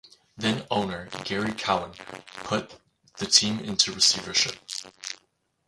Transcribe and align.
Then 0.35 0.65
owner 0.71 1.09
Gary 1.25 1.53
Cowan 1.53 1.91
put 2.43 2.77
the 3.19 3.27
team 3.27 3.59
into 3.59 3.91
receivership. 3.93 4.55